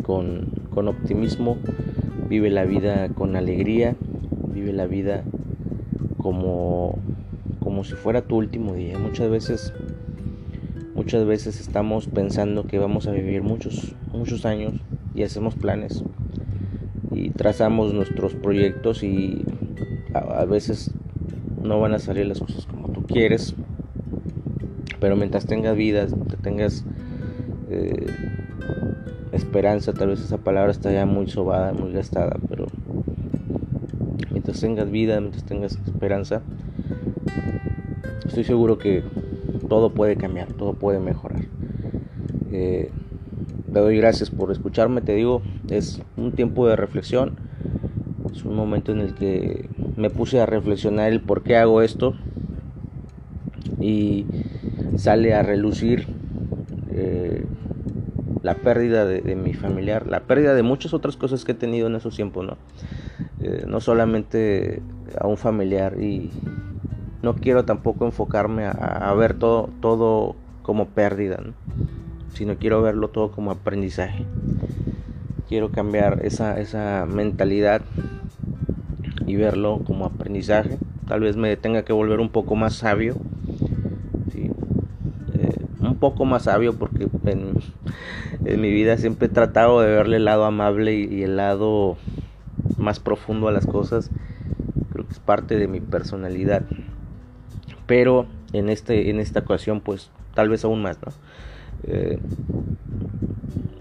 con, 0.04 0.52
con 0.70 0.86
optimismo, 0.86 1.58
vive 2.28 2.50
la 2.50 2.64
vida 2.64 3.08
con 3.08 3.34
alegría, 3.34 3.96
vive 4.52 4.72
la 4.72 4.86
vida 4.86 5.24
como, 6.18 6.98
como 7.58 7.82
si 7.82 7.94
fuera 7.94 8.22
tu 8.22 8.36
último 8.36 8.74
día. 8.74 8.96
Muchas 8.96 9.28
veces, 9.28 9.74
muchas 10.94 11.26
veces 11.26 11.60
estamos 11.60 12.06
pensando 12.06 12.64
que 12.64 12.78
vamos 12.78 13.06
a 13.06 13.10
vivir 13.10 13.42
muchos, 13.42 13.94
muchos 14.12 14.46
años 14.46 14.74
y 15.14 15.22
hacemos 15.22 15.54
planes 15.54 16.04
y 17.10 17.30
trazamos 17.30 17.92
nuestros 17.92 18.34
proyectos 18.34 19.02
y 19.02 19.44
a, 20.14 20.44
veces 20.44 20.92
no 21.62 21.80
van 21.80 21.94
a 21.94 21.98
salir 21.98 22.26
las 22.26 22.40
cosas 22.40 22.66
como 22.66 22.88
tú 22.88 23.02
quieres. 23.02 23.54
Pero 25.00 25.16
mientras 25.16 25.46
tengas 25.46 25.76
vida, 25.76 26.06
tengas 26.42 26.84
eh, 27.70 28.06
esperanza, 29.32 29.92
tal 29.92 30.08
vez 30.08 30.20
esa 30.20 30.38
palabra 30.38 30.70
está 30.70 30.92
ya 30.92 31.06
muy 31.06 31.28
sobada, 31.28 31.72
muy 31.72 31.92
gastada, 31.92 32.36
pero 32.48 32.66
mientras 34.30 34.60
tengas 34.60 34.90
vida, 34.90 35.20
mientras 35.20 35.44
tengas 35.44 35.78
esperanza, 35.86 36.42
estoy 38.26 38.44
seguro 38.44 38.78
que 38.78 39.02
todo 39.68 39.90
puede 39.90 40.16
cambiar, 40.16 40.48
todo 40.52 40.74
puede 40.74 41.00
mejorar. 41.00 41.42
Eh, 42.52 42.90
te 43.72 43.80
doy 43.80 43.96
gracias 43.96 44.30
por 44.30 44.52
escucharme, 44.52 45.00
te 45.00 45.14
digo, 45.14 45.42
es 45.68 46.00
un 46.16 46.32
tiempo 46.32 46.68
de 46.68 46.76
reflexión, 46.76 47.36
es 48.32 48.44
un 48.44 48.54
momento 48.54 48.92
en 48.92 49.00
el 49.00 49.14
que 49.14 49.68
me 49.96 50.10
puse 50.10 50.40
a 50.40 50.46
reflexionar 50.46 51.12
el 51.12 51.20
por 51.20 51.42
qué 51.42 51.56
hago 51.56 51.82
esto 51.82 52.14
y 53.80 54.26
sale 54.96 55.34
a 55.34 55.42
relucir 55.42 56.06
eh, 56.92 57.44
la 58.42 58.54
pérdida 58.54 59.06
de, 59.06 59.34
mi 59.34 59.54
familiar, 59.54 60.06
la 60.06 60.20
pérdida 60.20 60.54
de 60.54 60.62
muchas 60.62 60.94
otras 60.94 61.16
cosas 61.16 61.44
que 61.44 61.52
he 61.52 61.54
tenido 61.54 61.86
en 61.86 61.96
esos 61.96 62.14
tiempos, 62.14 62.46
¿no? 62.46 62.56
Eh, 63.40 63.64
no 63.66 63.80
solamente 63.80 64.82
a 65.18 65.26
un 65.26 65.36
familiar 65.36 66.00
y 66.00 66.30
no 67.24 67.34
quiero 67.34 67.64
tampoco 67.64 68.04
enfocarme 68.04 68.66
a, 68.66 69.12
ver 69.14 69.34
todo, 69.34 69.70
todo 69.80 70.36
como 70.62 70.88
pérdida, 70.88 71.40
sino 72.34 72.56
quiero 72.56 72.82
verlo 72.82 73.08
todo 73.08 73.32
como 73.32 73.50
aprendizaje. 73.50 74.24
Quiero 75.48 75.70
cambiar 75.70 76.20
esa, 76.24 76.60
esa 76.60 77.06
mentalidad 77.06 77.82
y 79.26 79.36
verlo 79.36 79.80
como 79.84 80.06
aprendizaje. 80.06 80.78
Tal 81.08 81.20
vez 81.20 81.36
me 81.36 81.56
tenga 81.56 81.82
que 81.82 81.92
volver 81.92 82.20
un 82.20 82.28
poco 82.28 82.56
más 82.56 82.74
sabio. 82.74 83.16
Eh, 84.34 84.48
un 85.80 85.96
poco 85.96 86.24
más 86.24 86.44
sabio 86.44 86.74
porque 86.74 87.08
en, 87.26 88.60
mi 88.60 88.70
vida 88.70 88.96
siempre 88.96 89.26
he 89.26 89.30
tratado 89.30 89.80
de 89.80 89.88
verle 89.88 90.16
el 90.16 90.24
lado 90.24 90.44
amable 90.44 90.94
y, 90.94 91.22
el 91.22 91.36
lado 91.36 91.96
más 92.78 93.00
profundo 93.00 93.48
a 93.48 93.52
las 93.52 93.66
cosas. 93.66 94.10
Creo 94.92 95.06
que 95.06 95.12
es 95.12 95.20
parte 95.20 95.56
de 95.56 95.68
mi 95.68 95.80
personalidad. 95.80 96.62
Pero 97.86 98.26
en, 98.52 98.68
este, 98.68 99.10
en 99.10 99.20
esta 99.20 99.40
ocasión 99.40 99.80
pues 99.80 100.10
tal 100.34 100.48
vez 100.48 100.64
aún 100.64 100.82
más. 100.82 100.98
Eh, 101.84 102.18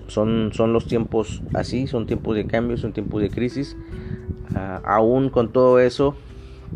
son, 0.08 0.52
son 0.54 0.74
los 0.74 0.86
tiempos 0.88 1.42
así, 1.54 1.88
son 1.88 2.06
tiempos 2.06 2.36
de 2.36 2.46
cambio, 2.46 2.78
son 2.78 2.94
tiempos 2.94 3.22
de 3.22 3.30
crisis. 3.30 3.76
Ah, 4.56 4.82
aún 4.86 5.30
con 5.30 5.52
todo 5.52 5.80
eso, 5.80 6.16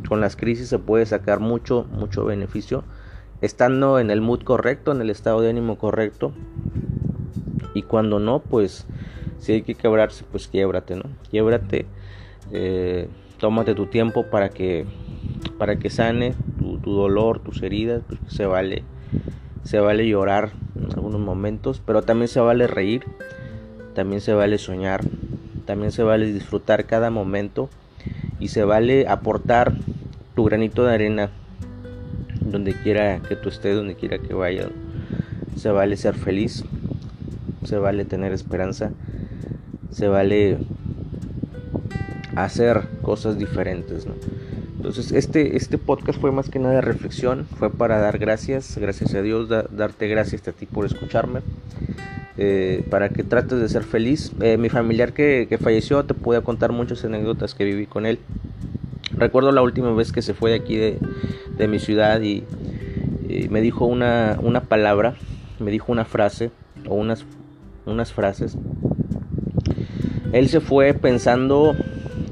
con 0.08 0.22
las 0.22 0.36
crisis 0.36 0.70
se 0.70 0.80
puede 0.80 1.06
sacar 1.06 1.40
mucho, 1.40 1.86
mucho 1.92 2.26
beneficio. 2.26 2.84
Estando 3.42 4.00
en 4.00 4.10
el 4.10 4.22
mood 4.22 4.42
correcto, 4.42 4.92
en 4.92 5.02
el 5.02 5.12
estado 5.12 5.42
de 5.42 5.50
ánimo 5.50 5.78
correcto. 5.78 6.34
Y 7.76 7.84
cuando 7.84 8.20
no, 8.20 8.40
pues 8.40 8.88
si 9.38 9.54
hay 9.54 9.62
que 9.62 9.76
quebrarse, 9.76 10.26
pues 10.32 10.48
quiebrate, 10.48 10.96
¿no? 10.96 11.04
Quiebrate, 11.30 11.86
eh, 12.52 13.08
tómate 13.38 13.76
tu 13.76 13.86
tiempo 13.86 14.26
para 14.32 14.50
que, 14.50 14.86
para 15.60 15.78
que 15.78 15.92
sane 15.92 16.34
tu, 16.88 16.94
dolor, 16.94 17.40
tus 17.40 17.62
heridas, 17.64 18.02
pues 18.08 18.22
se 18.30 18.46
vale, 18.46 18.84
se 19.64 19.82
vale 19.82 20.08
llorar 20.08 20.52
en 20.78 20.90
algunos 20.94 21.20
momentos, 21.20 21.82
pero 21.86 22.02
también 22.02 22.30
se 22.30 22.40
vale 22.40 22.66
reír, 22.66 23.04
también 23.94 24.22
se 24.22 24.34
vale 24.34 24.58
soñar, 24.58 25.02
también 25.66 25.92
se 25.92 26.04
vale 26.04 26.32
disfrutar 26.32 26.86
cada 26.86 27.10
momento 27.10 27.70
y 28.40 28.48
se 28.48 28.64
vale 28.64 29.06
aportar 29.10 29.74
tu 30.34 30.46
granito 30.46 30.86
de 30.86 30.94
arena 30.94 31.30
donde 32.46 32.74
quiera 32.74 33.20
que 33.20 33.36
tú 33.36 33.50
estés, 33.50 33.76
donde 33.76 33.96
quiera 33.96 34.18
que 34.18 34.34
vayas. 34.34 34.70
Se 35.58 35.70
vale 35.70 35.98
ser 35.98 36.16
feliz, 36.16 36.64
se 37.66 37.78
vale 37.78 38.06
tener 38.06 38.32
esperanza, 38.32 38.92
se 39.92 40.08
vale 40.08 40.58
hacer 42.38 42.88
cosas 43.02 43.38
diferentes. 43.38 44.08
Entonces 44.78 45.12
este, 45.12 45.58
este 45.58 45.78
podcast 45.78 46.22
fue 46.22 46.32
más 46.32 46.50
que 46.50 46.60
nada 46.60 46.82
reflexión, 46.82 47.46
fue 47.58 47.72
para 47.72 47.98
dar 48.00 48.20
gracias, 48.20 48.78
gracias 48.78 49.14
a 49.16 49.22
Dios, 49.24 49.50
darte 49.50 50.08
gracias 50.08 50.48
a 50.48 50.52
ti 50.52 50.66
por 50.68 50.86
escucharme. 50.86 51.42
Eh, 52.40 52.86
para 52.92 53.10
que 53.10 53.24
trates 53.24 53.60
de 53.60 53.68
ser 53.68 53.84
feliz. 53.84 54.32
Eh, 54.42 54.58
mi 54.58 54.70
familiar 54.70 55.14
que, 55.14 55.58
falleció 55.60 56.06
te 56.06 56.14
pude 56.14 56.42
contar 56.44 56.72
muchas 56.72 57.04
anécdotas 57.04 57.56
que 57.56 57.66
viví 57.66 57.88
con 57.88 58.06
él. 58.06 58.20
Recuerdo 59.12 59.52
la 59.52 59.64
última 59.64 59.92
vez 59.94 60.12
que 60.12 60.22
se 60.22 60.36
fue 60.36 60.52
de 60.52 60.58
aquí 60.58 60.76
de, 60.76 61.68
mi 61.68 61.80
ciudad 61.80 62.22
y, 62.22 62.44
me 63.50 63.62
dijo 63.62 63.86
una, 63.86 64.38
una, 64.42 64.62
palabra, 64.62 65.16
me 65.60 65.72
dijo 65.72 65.92
una 65.92 66.06
frase 66.06 66.52
o 66.88 66.94
unas, 66.94 67.26
unas 67.88 68.14
frases. 68.14 68.56
Él 70.32 70.48
se 70.50 70.60
fue 70.60 70.94
pensando 70.94 71.76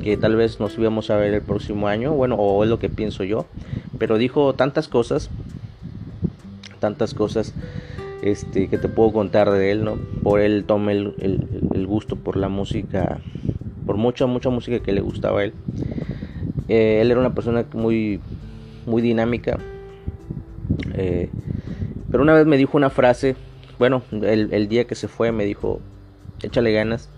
que 0.06 0.18
tal 0.18 0.36
vez 0.36 0.60
nos 0.60 0.78
íbamos 0.78 1.10
a 1.10 1.18
ver 1.18 1.34
el 1.34 1.42
próximo 1.42 1.88
año, 1.88 2.14
bueno, 2.14 2.36
o 2.36 2.64
es 2.64 2.70
lo 2.70 2.78
que 2.78 2.90
pienso 2.90 3.24
yo, 3.24 3.48
pero 3.98 4.20
dijo 4.20 4.54
tantas 4.54 4.88
cosas, 4.88 5.32
tantas 6.80 7.16
cosas 7.16 7.56
este, 8.22 8.68
que 8.68 8.78
te 8.78 8.88
puedo 8.88 9.12
contar 9.12 9.50
de 9.50 9.72
él, 9.72 9.84
¿no? 9.84 9.96
Por 10.22 10.42
él 10.42 10.64
tomé 10.68 10.92
el, 10.92 11.88
gusto 11.88 12.18
por 12.18 12.38
la 12.38 12.50
música, 12.50 13.20
por 13.88 13.98
mucha, 13.98 14.28
mucha 14.28 14.52
música 14.52 14.78
que 14.78 14.94
le 14.94 15.02
gustaba 15.02 15.40
a 15.40 15.46
él. 15.46 15.54
Eh, 16.68 17.00
él 17.02 17.10
era 17.10 17.20
una 17.20 17.34
persona 17.34 17.66
muy, 17.74 18.20
muy 18.86 19.02
dinámica. 19.02 19.58
Eh, 20.94 21.32
pero 22.12 22.22
una 22.22 22.36
vez 22.36 22.46
me 22.46 22.58
dijo 22.58 22.78
una 22.78 22.92
frase, 22.92 23.36
bueno, 23.80 24.04
el, 24.12 24.68
día 24.68 24.86
que 24.86 24.94
se 24.94 25.08
fue 25.08 25.32
me 25.32 25.46
dijo, 25.46 25.80
échale 26.44 26.72
ganas. 26.74 27.10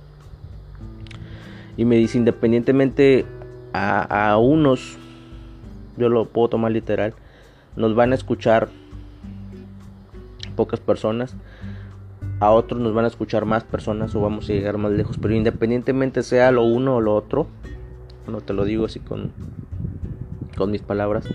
Y 1.77 1.85
me 1.85 1.95
dice, 1.95 2.17
independientemente 2.17 3.25
a, 3.71 4.31
a 4.31 4.37
unos, 4.37 4.97
yo 5.95 6.09
lo 6.09 6.25
puedo 6.25 6.49
tomar 6.49 6.71
literal, 6.71 7.13
nos 7.75 7.95
van 7.95 8.11
a 8.11 8.15
escuchar 8.15 8.69
pocas 10.55 10.79
personas, 10.79 11.35
a 12.39 12.51
otros 12.51 12.81
nos 12.81 12.93
van 12.93 13.05
a 13.05 13.07
escuchar 13.07 13.45
más 13.45 13.63
personas 13.63 14.13
o 14.15 14.21
vamos 14.21 14.49
a 14.49 14.53
llegar 14.53 14.77
más 14.77 14.91
lejos, 14.91 15.17
pero 15.21 15.33
independientemente 15.33 16.23
sea 16.23 16.51
lo 16.51 16.63
uno 16.63 16.97
o 16.97 17.01
lo 17.01 17.15
otro, 17.15 17.47
no 18.27 18.41
te 18.41 18.53
lo 18.53 18.65
digo 18.65 18.85
así 18.85 18.99
con, 18.99 19.31
con 20.57 20.71
mis 20.71 20.81
palabras, 20.81 21.27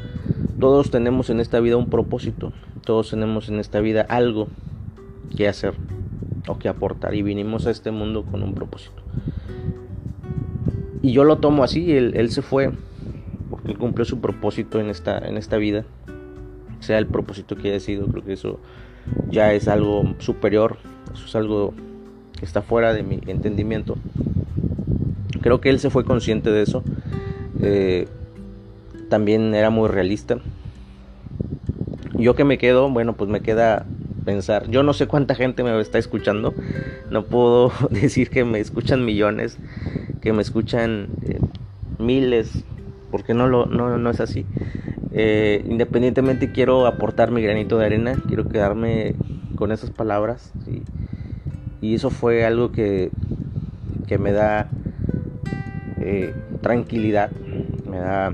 todos 0.60 0.90
tenemos 0.90 1.30
en 1.30 1.40
esta 1.40 1.60
vida 1.60 1.76
un 1.76 1.88
propósito, 1.88 2.52
todos 2.84 3.10
tenemos 3.10 3.48
en 3.48 3.58
esta 3.58 3.80
vida 3.80 4.02
algo 4.08 4.48
que 5.36 5.48
hacer 5.48 5.74
o 6.46 6.58
que 6.58 6.68
aportar 6.68 7.14
y 7.14 7.22
vinimos 7.22 7.66
a 7.66 7.70
este 7.70 7.90
mundo 7.90 8.24
con 8.24 8.42
un 8.42 8.54
propósito. 8.54 9.02
Y 11.02 11.12
yo 11.12 11.24
lo 11.24 11.38
tomo 11.38 11.64
así, 11.64 11.92
él, 11.92 12.30
se 12.30 12.42
fue 12.42 12.70
porque 13.50 13.74
cumplió 13.74 14.04
su 14.04 14.20
propósito 14.20 14.80
en 14.80 14.88
esta, 14.88 15.18
en 15.18 15.36
esta 15.36 15.56
vida, 15.56 15.84
sea 16.80 16.98
el 16.98 17.06
propósito 17.06 17.56
que 17.56 17.70
haya 17.70 17.80
sido, 17.80 18.06
creo 18.06 18.24
que 18.24 18.32
eso 18.32 18.60
ya 19.28 19.52
es 19.52 19.68
algo 19.68 20.14
superior, 20.18 20.78
eso 21.12 21.26
es 21.26 21.34
algo 21.34 21.74
que 22.38 22.44
está 22.44 22.62
fuera 22.62 22.94
de 22.94 23.02
mi 23.02 23.20
entendimiento. 23.26 23.96
Creo 25.40 25.60
que 25.60 25.70
él 25.70 25.80
se 25.80 25.90
fue 25.90 26.04
consciente 26.04 26.50
de 26.50 26.62
eso. 26.62 26.84
Eh, 27.60 28.06
también 29.08 29.54
era 29.54 29.70
muy 29.70 29.88
realista. 29.88 30.38
Yo 32.14 32.36
que 32.36 32.44
me 32.44 32.58
quedo, 32.58 32.88
bueno, 32.88 33.14
pues 33.14 33.28
me 33.28 33.40
queda 33.40 33.84
pensar. 34.24 34.70
Yo 34.70 34.82
no 34.82 34.92
sé 34.92 35.06
cuánta 35.06 35.34
gente 35.34 35.62
me 35.64 35.78
está 35.80 35.98
escuchando. 35.98 36.54
No 37.10 37.24
puedo 37.24 37.72
decir 37.90 38.30
que 38.30 38.44
me 38.44 38.60
escuchan 38.60 39.04
millones, 39.04 39.58
que 40.22 40.32
me 40.32 40.40
escuchan 40.40 41.08
eh, 41.22 41.38
miles, 41.98 42.64
porque 43.10 43.34
no, 43.34 43.48
lo, 43.48 43.66
no, 43.66 43.98
no 43.98 44.10
es 44.10 44.20
así. 44.20 44.46
Eh, 45.10 45.62
independientemente 45.68 46.52
quiero 46.52 46.86
aportar 46.86 47.30
mi 47.30 47.42
granito 47.42 47.76
de 47.76 47.84
arena, 47.86 48.16
quiero 48.28 48.48
quedarme 48.48 49.14
con 49.56 49.72
esas 49.72 49.90
palabras. 49.90 50.52
Y 51.82 51.94
eso 51.94 52.10
fue 52.10 52.46
algo 52.46 52.70
que, 52.70 53.10
que 54.06 54.16
me 54.16 54.32
da 54.32 54.70
eh, 56.00 56.32
tranquilidad, 56.62 57.30
me 57.90 57.98
da, 57.98 58.32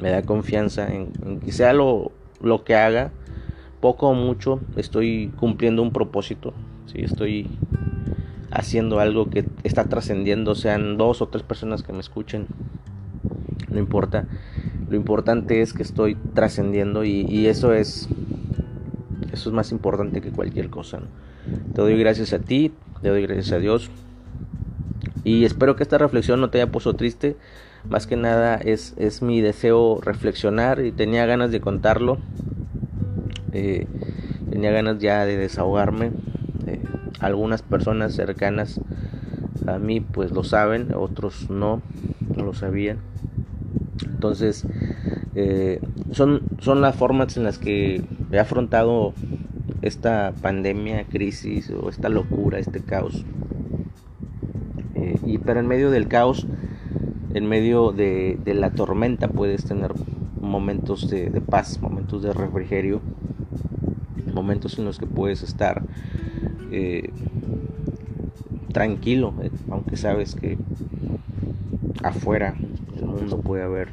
me 0.00 0.10
da 0.10 0.22
confianza 0.22 0.92
en, 0.92 1.40
que 1.44 1.52
sea 1.52 1.72
lo, 1.72 2.10
lo, 2.42 2.64
que 2.64 2.74
haga, 2.74 3.12
poco 3.80 4.08
o 4.08 4.14
mucho, 4.14 4.60
estoy 4.76 5.32
cumpliendo 5.38 5.82
un 5.82 5.92
propósito, 5.92 6.52
¿sí? 6.86 7.02
estoy 7.02 7.48
haciendo 8.50 9.00
algo 9.00 9.30
que 9.30 9.44
está 9.62 9.84
trascendiendo, 9.84 10.54
sean 10.54 10.96
dos 10.96 11.22
o 11.22 11.28
tres 11.28 11.42
personas 11.42 11.82
que 11.82 11.92
me 11.92 12.00
escuchen, 12.00 12.46
no 13.68 13.78
importa 13.78 14.26
lo 14.90 14.96
importante 14.96 15.62
es 15.62 15.72
que 15.72 15.84
estoy 15.84 16.16
trascendiendo 16.34 17.04
y, 17.04 17.46
eso 17.46 17.72
es 17.72 18.08
eso 19.32 19.48
es 19.48 19.54
más 19.54 19.70
importante 19.70 20.20
que 20.20 20.30
cualquier 20.30 20.68
cosa. 20.68 20.98
Te 21.74 21.80
doy 21.80 21.96
gracias 21.96 22.32
a 22.32 22.40
ti, 22.40 22.72
te 23.00 23.08
doy 23.08 23.22
gracias 23.22 23.52
a 23.52 23.60
Dios 23.60 23.88
y 25.22 25.44
espero 25.44 25.76
que 25.76 25.84
esta 25.84 25.96
reflexión 25.96 26.40
no 26.40 26.50
te 26.50 26.60
haya 26.60 26.72
puesto 26.72 26.94
triste. 26.94 27.36
Más 27.88 28.08
que 28.08 28.16
nada 28.16 28.56
es, 28.56 28.94
es 28.98 29.22
mi 29.22 29.40
deseo 29.40 30.00
reflexionar 30.02 30.84
y 30.84 30.90
tenía 30.90 31.24
ganas 31.24 31.52
de 31.52 31.60
contarlo. 31.60 32.18
Eh, 33.52 33.86
tenía 34.50 34.72
ganas 34.72 34.98
ya 34.98 35.24
de 35.24 35.36
desahogarme. 35.36 36.10
Algunas 37.20 37.62
personas 37.62 38.14
cercanas 38.14 38.80
a 39.66 39.78
mí 39.78 40.00
pues 40.00 40.32
lo 40.32 40.42
saben, 40.42 40.94
otros 40.94 41.50
no, 41.50 41.82
no 42.36 42.44
lo 42.44 42.54
sabían. 42.54 42.98
Entonces, 44.04 44.66
eh, 45.34 45.80
son, 46.12 46.42
son 46.58 46.80
las 46.80 46.96
formas 46.96 47.36
en 47.36 47.44
las 47.44 47.58
que 47.58 48.02
he 48.32 48.38
afrontado 48.38 49.14
esta 49.82 50.32
pandemia, 50.40 51.04
crisis 51.04 51.70
o 51.70 51.88
esta 51.88 52.08
locura, 52.08 52.58
este 52.58 52.80
caos. 52.80 53.24
Eh, 54.94 55.18
y 55.24 55.38
pero 55.38 55.60
en 55.60 55.66
medio 55.66 55.90
del 55.90 56.08
caos, 56.08 56.46
en 57.34 57.46
medio 57.46 57.92
de, 57.92 58.38
la 58.46 58.70
tormenta 58.70 59.28
puedes 59.28 59.64
tener 59.64 59.92
momentos 60.40 61.08
de, 61.08 61.30
paz, 61.40 61.80
momentos 61.80 62.22
de 62.22 62.32
refrigerio, 62.32 63.00
momentos 64.34 64.78
en 64.78 64.84
los 64.84 64.98
que 64.98 65.06
puedes 65.06 65.42
estar 65.42 65.82
eh, 66.70 67.10
tranquilo, 68.72 69.34
aunque 69.70 69.96
sabes 69.96 70.34
que 70.34 70.58
afuera 72.02 72.54
el 72.96 73.06
mundo 73.06 73.40
puede 73.40 73.62
haber 73.62 73.88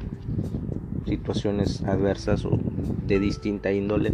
situaciones 1.06 1.82
adversas 1.84 2.44
o 2.44 2.58
de 3.06 3.18
distinta 3.18 3.72
índole 3.72 4.12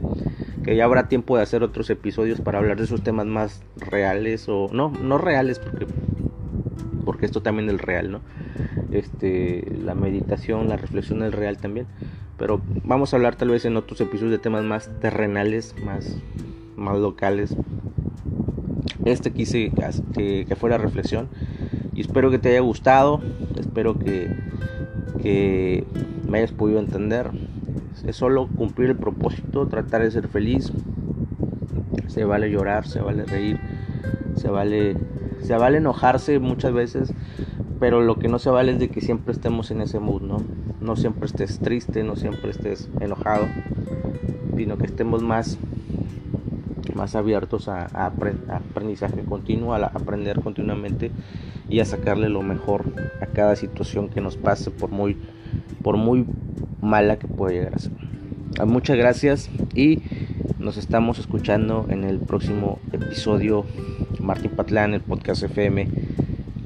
que 0.63 0.77
ya 0.77 0.85
habrá 0.85 1.09
tiempo 1.09 1.37
de 1.37 1.43
hacer 1.43 1.63
otros 1.63 1.91
episodios 1.91 2.41
para 2.41 2.59
hablar 2.59 2.79
de 2.79 2.85
esos 2.85 3.03
temas 3.03 3.27
más 3.27 3.63
reales 3.77 4.49
o 4.49 4.69
no 4.73 4.91
no 4.91 5.19
reales 5.19 5.59
porque 5.59 5.87
porque 7.05 7.27
esto 7.27 7.43
también 7.43 7.69
es 7.69 7.81
real 7.81 8.13
no 8.13 8.21
este 8.93 9.67
la 9.85 9.95
meditación 9.95 10.69
la 10.69 10.77
reflexión 10.77 11.23
es 11.23 11.35
real 11.35 11.59
también 11.59 11.87
pero 12.39 12.61
vamos 12.85 13.13
a 13.13 13.17
hablar 13.17 13.37
tal 13.37 13.51
vez 13.51 13.65
en 13.65 13.77
otros 13.77 14.01
episodios 14.01 14.31
de 14.31 14.39
temas 14.39 14.65
más 14.65 14.91
terrenales 15.01 15.75
más 15.85 16.17
más 16.77 16.99
locales 16.99 17.57
este 19.05 19.33
quise 19.33 19.73
que, 20.15 20.45
que 20.47 20.57
fuera 20.57 20.79
reflexión. 20.79 21.29
Y 21.95 22.01
espero 22.01 22.31
que 22.31 22.39
te 22.39 22.51
haya 22.51 22.61
gustado. 22.61 23.21
Espero 23.59 23.99
que, 23.99 24.35
que 25.23 25.85
me 26.29 26.39
hayas 26.39 26.53
podido 26.53 26.81
entender. 26.81 27.31
Es 28.07 28.17
solo 28.17 28.49
cumplir 28.49 28.91
el 28.91 28.97
propósito 28.97 29.67
tratar 29.69 30.03
de 30.03 30.11
ser 30.11 30.29
feliz. 30.29 30.73
Se 32.09 32.25
vale 32.25 32.51
llorar 32.51 32.87
se 32.87 33.01
vale 33.01 33.25
reír 33.25 33.59
se 34.37 34.49
vale 34.49 34.97
se 35.43 35.55
vale 35.57 35.79
enojarse 35.79 36.39
muchas 36.39 36.73
veces 36.73 37.13
pero 37.81 38.03
lo 38.03 38.19
que 38.19 38.29
no 38.29 38.39
se 38.39 38.51
vale 38.51 38.73
es 38.73 38.79
de 38.79 38.89
que 38.89 39.01
siempre 39.01 39.33
estemos 39.33 39.71
en 39.71 39.81
ese 39.81 39.99
mood 39.99 40.23
no 40.23 40.39
no 40.81 40.97
siempre 40.97 41.27
estés 41.27 41.59
triste 41.59 42.05
no 42.05 42.17
siempre 42.17 42.51
estés 42.51 42.89
enojado 43.01 43.47
sino 44.57 44.79
que 44.79 44.87
estemos 44.87 45.23
más 45.23 45.59
más 46.95 47.15
abiertos 47.15 47.69
a, 47.69 47.87
aprendizaje 47.87 49.23
continuo, 49.23 49.75
a, 49.75 49.87
aprender 49.87 50.41
continuamente 50.41 51.11
y 51.69 51.81
a 51.81 51.85
sacarle 51.85 52.29
lo 52.29 52.43
mejor 52.43 52.85
a 53.21 53.27
cada 53.27 53.57
situación 53.57 54.09
que 54.09 54.21
nos 54.21 54.37
pase, 54.37 54.71
por 54.71 54.91
muy, 54.91 55.17
por 55.83 55.97
muy 55.97 56.27
mala 56.81 57.19
que 57.19 57.27
pueda 57.27 57.53
llegar 57.53 57.75
a 57.75 57.79
ser. 57.79 57.93
Ah, 58.59 58.67
muchas 58.67 58.97
gracias 58.97 59.51
y 59.75 60.03
nos 60.59 60.77
estamos 60.77 61.19
escuchando 61.19 61.87
en 61.89 62.05
el 62.05 62.19
próximo 62.19 62.79
episodio 62.93 63.65
Martín 64.21 64.53
Patlán, 64.53 64.95
el 64.95 65.01
podcast 65.01 65.43
FM. 65.43 65.89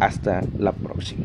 Hasta 0.01 0.43
la 0.59 0.73
próxima. 0.73 1.25